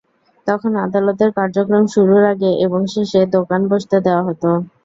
[0.47, 4.49] তখন আদালতের কার্যক্রম শুরুর আগে এবং শেষে দোকান বসতে দেওয়া হতো।